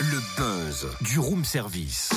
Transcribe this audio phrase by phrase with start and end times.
[0.00, 2.10] Le buzz du room service.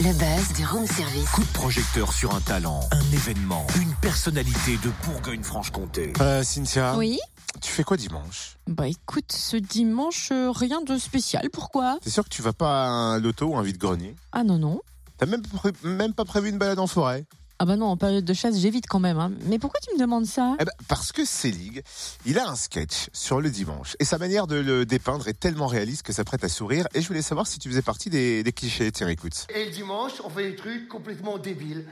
[0.00, 1.28] Le buzz du room service.
[1.30, 6.12] Coup de projecteur sur un talent, un événement, une personnalité de Bourgogne-Franche-Comté.
[6.20, 7.18] Euh, Cynthia, Oui.
[7.62, 8.56] tu fais quoi dimanche?
[8.66, 11.48] Bah écoute, ce dimanche, euh, rien de spécial.
[11.52, 11.98] Pourquoi?
[12.02, 14.16] T'es sûr que tu vas pas à un loto ou un vide-grenier?
[14.32, 14.80] Ah non, non.
[15.18, 17.24] T'as même, pas pré- même pas prévu une balade en forêt?
[17.58, 19.18] Ah bah non, en période de chasse, j'évite quand même.
[19.18, 19.32] hein.
[19.46, 20.56] Mais pourquoi tu me demandes ça?
[20.60, 21.82] Eh ben, parce que Selig,
[22.26, 23.96] il a un sketch sur le dimanche.
[23.98, 26.86] Et sa manière de le dépeindre est tellement réaliste que ça prête à sourire.
[26.94, 28.92] Et je voulais savoir si tu faisais partie des, des clichés.
[28.92, 29.46] Tiens, écoute.
[29.54, 31.86] Et le dimanche, on fait des trucs complètement débiles.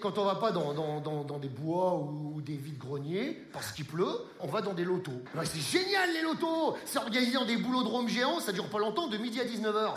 [0.00, 3.84] Quand on va pas dans, dans, dans, dans des bois ou des vides-greniers, parce qu'il
[3.84, 4.08] pleut,
[4.40, 5.12] on va dans des lotos.
[5.44, 9.18] C'est génial les lotos C'est organisé dans des boulodromes géants, ça dure pas longtemps, de
[9.18, 9.96] midi à 19h.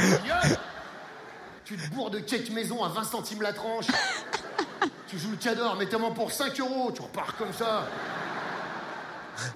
[1.66, 3.86] Tu te bourres de cake maison à 20 centimes la tranche.
[5.08, 7.88] tu joues le cador, mettez-moi pour 5 euros, tu repars comme ça.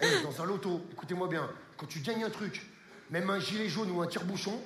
[0.02, 2.68] Eh, dans un loto, écoutez-moi bien, quand tu gagnes un truc,
[3.10, 4.60] même un gilet jaune ou un tire-bouchon,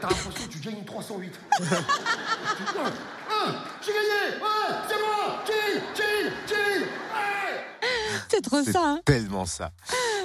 [0.00, 1.32] t'as l'impression que tu gagnes une 308.
[1.58, 2.90] Tu- Ah,
[3.30, 8.80] ah, J'ai gagné Ouais, c'est moi chill, chill Ouais C'est trop ça.
[8.82, 9.00] hein.
[9.04, 9.70] tellement ça.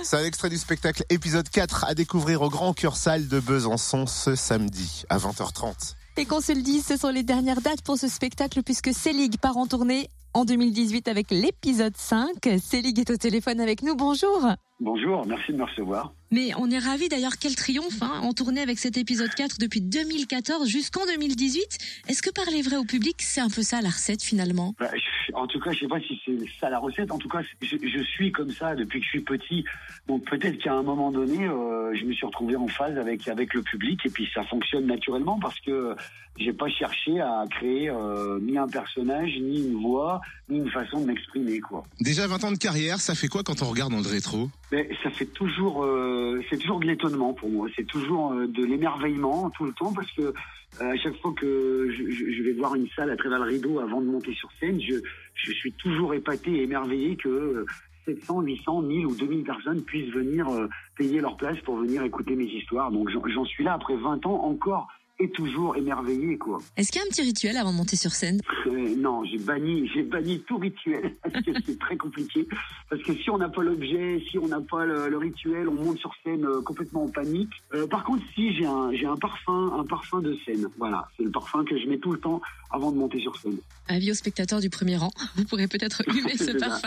[0.04, 4.08] C'est un extrait du spectacle épisode 4 à découvrir au Grand Cœur Salle de Besançon
[4.08, 5.96] ce samedi à 20h30.
[6.20, 9.38] Et qu'on se le dise, ce sont les dernières dates pour ce spectacle puisque Selig
[9.38, 12.28] part en tournée en 2018 avec l'épisode 5.
[12.60, 13.96] Selig est au téléphone avec nous.
[13.96, 14.48] Bonjour.
[14.80, 16.14] Bonjour, merci de me recevoir.
[16.30, 19.82] Mais on est ravis d'ailleurs, quel triomphe, hein, en tournée avec cet épisode 4 depuis
[19.82, 22.04] 2014 jusqu'en 2018.
[22.10, 24.76] Est-ce que parler vrai au public, c'est un peu ça la recette finalement?
[24.80, 24.92] Bah,
[25.34, 27.12] en tout cas, je sais pas si c'est ça la recette.
[27.12, 29.66] En tout cas, je, je suis comme ça depuis que je suis petit.
[30.08, 33.56] Donc peut-être qu'à un moment donné, euh, je me suis retrouvé en phase avec avec
[33.56, 35.96] le public et puis ça fonctionne naturellement parce que
[36.38, 41.02] j'ai pas cherché à créer euh, ni un personnage, ni une voix, ni une façon
[41.02, 41.84] de m'exprimer quoi.
[42.00, 44.50] Déjà 20 ans de carrière, ça fait quoi quand on regarde dans le rétro?
[44.72, 47.68] Mais ça fait toujours, euh, c'est toujours de l'étonnement pour moi.
[47.76, 50.34] C'est toujours euh, de l'émerveillement tout le temps parce que euh,
[50.80, 53.80] à chaque fois que je, je- je vais voir une salle à travers le rideau
[53.80, 54.96] avant de monter sur scène, je,
[55.36, 57.66] je suis toujours épaté et émerveillé que euh,
[58.06, 62.36] 700, 800, 1000 ou 2000 personnes puissent venir euh, payer leur place pour venir écouter
[62.36, 62.90] mes histoires.
[62.92, 64.88] Donc j'en suis là après 20 ans encore
[65.20, 66.60] et toujours émerveillé quoi.
[66.76, 68.42] Est-ce qu'il y a un petit rituel avant de monter sur scène?
[68.68, 72.48] Euh, non, j'ai banni, j'ai banni tout rituel parce que c'est très compliqué.
[72.90, 75.74] Parce que si on n'a pas l'objet, si on n'a pas le, le rituel, on
[75.74, 77.52] monte sur scène euh, complètement en panique.
[77.74, 80.68] Euh, par contre, si j'ai un, j'ai un parfum, un parfum de scène.
[80.78, 82.42] Voilà, c'est le parfum que je mets tout le temps
[82.72, 83.58] avant de monter sur scène.
[83.88, 86.82] Avis aux spectateurs du premier rang, vous pourrez peut-être humer ce ça.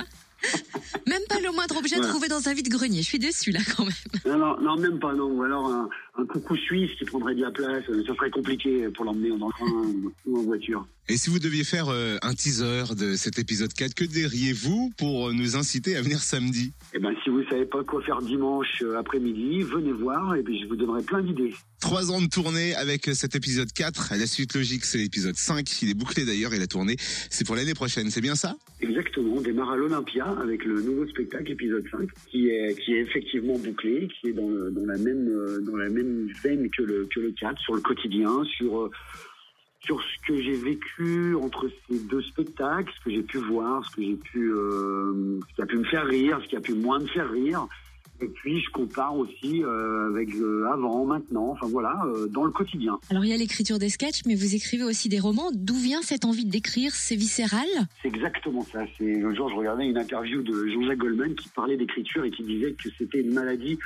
[1.07, 2.11] Même pas le moindre objet Voilà.
[2.11, 3.03] trouvé dans un vide-grenier.
[3.03, 3.95] Je suis déçue là quand même.
[4.27, 5.27] Non, non, non, même pas, non.
[5.31, 7.85] Ou alors un, un coucou suisse qui prendrait de la place.
[7.89, 10.87] euh, Ça serait compliqué pour l'emmener dans le train ou en voiture.
[11.09, 15.29] Et si vous deviez faire euh, un teaser de cet épisode 4, que diriez-vous pour
[15.29, 16.73] euh, nous inciter à venir samedi?
[16.95, 20.67] Eh ben, si vous savez pas quoi faire dimanche après-midi, venez voir et puis je
[20.69, 21.53] vous donnerai plein d'idées.
[21.81, 24.13] Trois ans de tournée avec cet épisode 4.
[24.17, 25.83] La suite logique, c'est l'épisode 5.
[25.83, 26.97] Il est bouclé d'ailleurs et la tournée,
[27.31, 28.11] c'est pour l'année prochaine.
[28.11, 28.55] C'est bien ça?
[28.81, 33.01] Exactement, on démarre à l'Olympia avec le nouveau spectacle épisode 5 qui est qui est
[33.01, 37.21] effectivement bouclé, qui est dans, la même euh, dans la même veine que le que
[37.21, 38.91] le 4 sur le quotidien, sur euh,
[39.81, 43.97] sur ce que j'ai vécu entre ces deux spectacles, ce que j'ai pu voir, ce
[43.97, 46.75] que j'ai pu euh, ce qui a pu me faire rire, ce qui a pu
[46.75, 47.67] moins me faire rire.
[48.23, 52.51] Et puis je compare aussi euh, avec euh, avant, maintenant, enfin voilà, euh, dans le
[52.51, 52.99] quotidien.
[53.11, 55.51] Alors il y a l'écriture des sketchs, mais vous écrivez aussi des romans.
[55.55, 57.67] D'où vient cette envie d'écrire C'est viscéral?
[58.03, 58.81] C'est exactement ça.
[58.99, 62.43] C'est le jour je regardais une interview de Jean-Jacques Goldman qui parlait d'écriture et qui
[62.43, 63.79] disait que c'était une maladie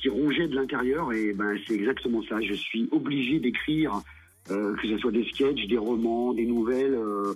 [0.00, 2.40] qui rongeait de l'intérieur et ben c'est exactement ça.
[2.40, 4.02] Je suis obligé d'écrire
[4.50, 7.34] euh, que ce soit des sketchs, des romans, des nouvelles euh,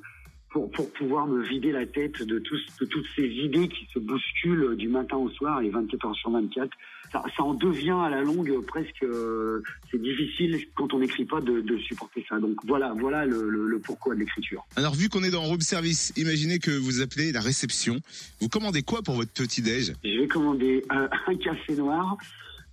[0.80, 4.76] pour pouvoir me vider la tête de tous de toutes ces idées qui se bousculent
[4.76, 6.70] du matin au soir et 24 heures sur 24.
[7.12, 11.42] Ça, ça en devient à la longue presque euh, c'est difficile quand on n'écrit pas
[11.42, 12.38] de, de supporter ça.
[12.38, 14.64] Donc voilà voilà le, le, le pourquoi de l'écriture.
[14.74, 18.00] Alors vu qu'on est dans room service, imaginez que vous appelez la réception.
[18.40, 22.16] Vous commandez quoi pour votre petit-déj Je vais commander un, un café noir,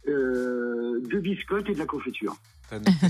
[0.08, 2.38] euh, deux biscottes et de la confiture.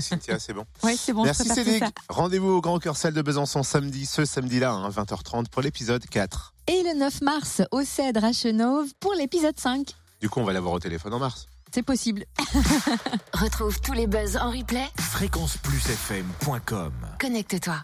[0.00, 0.64] Cynthia, c'est bon.
[0.82, 1.84] Ouais, c'est bon, Merci Cédric.
[2.08, 6.54] Rendez-vous au Grand Cœur Salle de Besançon samedi, ce samedi-là, hein, 20h30 pour l'épisode 4.
[6.68, 9.88] Et le 9 mars, au Cèdre à Chenauve pour l'épisode 5.
[10.20, 11.46] Du coup, on va l'avoir au téléphone en mars.
[11.74, 12.24] C'est possible.
[13.34, 14.86] Retrouve tous les buzz en replay.
[14.98, 17.76] Fréquenceplusfm.com Connecte-toi.